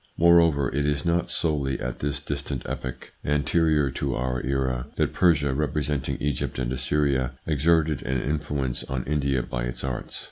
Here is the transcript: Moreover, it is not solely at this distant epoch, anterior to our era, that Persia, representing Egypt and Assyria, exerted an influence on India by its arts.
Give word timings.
Moreover, 0.17 0.67
it 0.73 0.83
is 0.87 1.05
not 1.05 1.29
solely 1.29 1.79
at 1.79 1.99
this 1.99 2.19
distant 2.19 2.63
epoch, 2.67 3.13
anterior 3.23 3.91
to 3.91 4.15
our 4.15 4.41
era, 4.43 4.87
that 4.95 5.13
Persia, 5.13 5.53
representing 5.53 6.17
Egypt 6.19 6.57
and 6.57 6.73
Assyria, 6.73 7.33
exerted 7.45 8.01
an 8.01 8.19
influence 8.19 8.83
on 8.85 9.03
India 9.03 9.43
by 9.43 9.65
its 9.65 9.83
arts. 9.83 10.19